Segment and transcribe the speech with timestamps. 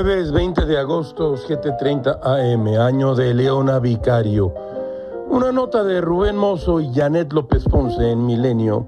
[0.00, 4.54] Jueves 20 de agosto, 7:30 AM, año de Leona Vicario.
[5.28, 8.86] Una nota de Rubén Mozo y Janet López Ponce en Milenio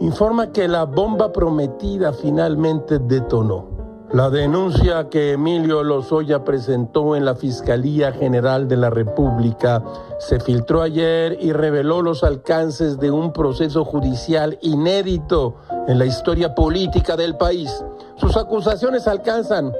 [0.00, 3.68] informa que la bomba prometida finalmente detonó.
[4.14, 9.84] La denuncia que Emilio Lozoya presentó en la Fiscalía General de la República
[10.20, 16.54] se filtró ayer y reveló los alcances de un proceso judicial inédito en la historia
[16.54, 17.84] política del país.
[18.16, 19.72] Sus acusaciones alcanzan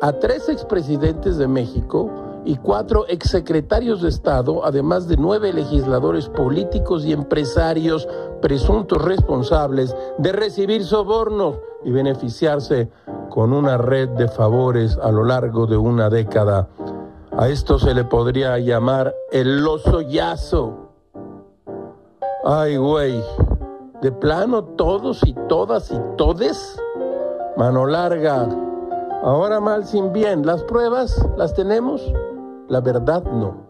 [0.00, 2.10] a tres expresidentes de México
[2.44, 8.08] y cuatro exsecretarios de Estado, además de nueve legisladores políticos y empresarios
[8.40, 12.90] presuntos responsables de recibir sobornos y beneficiarse
[13.28, 16.68] con una red de favores a lo largo de una década.
[17.36, 20.90] A esto se le podría llamar el lozoyazo.
[22.44, 23.22] Ay, güey,
[24.00, 26.80] de plano todos y todas y todes.
[27.56, 28.48] Mano larga.
[29.22, 30.46] Ahora mal sin bien.
[30.46, 32.02] ¿Las pruebas las tenemos?
[32.68, 33.68] La verdad no.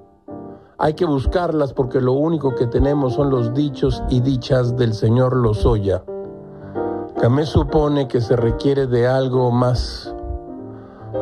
[0.78, 5.34] Hay que buscarlas porque lo único que tenemos son los dichos y dichas del señor
[5.36, 6.04] Lozoya.
[7.28, 10.14] Me supone que se requiere de algo más.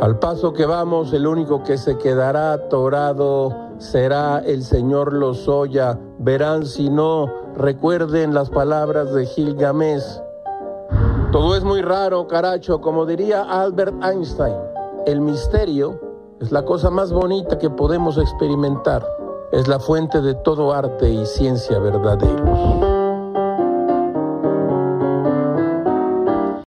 [0.01, 5.99] Al paso que vamos, el único que se quedará atorado será el señor Lozoya.
[6.19, 10.28] Verán si no, recuerden las palabras de Gilgamesh.
[11.33, 14.55] Todo es muy raro, caracho, como diría Albert Einstein.
[15.05, 16.01] El misterio
[16.41, 19.07] es la cosa más bonita que podemos experimentar.
[19.53, 22.88] Es la fuente de todo arte y ciencia verdaderos.